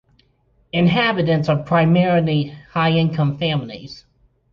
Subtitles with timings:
[0.73, 4.03] Inhabitants are primarily high income families.